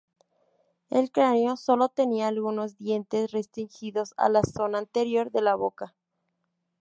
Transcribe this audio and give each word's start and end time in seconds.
El 0.89 1.11
cráneo 1.11 1.55
solo 1.57 1.89
tenía 1.89 2.27
algunos 2.27 2.79
dientes 2.79 3.29
restringidos 3.29 4.15
a 4.17 4.29
la 4.29 4.41
zona 4.41 4.79
anterior 4.79 5.29
de 5.29 5.43
la 5.43 5.53
boca. 5.53 5.93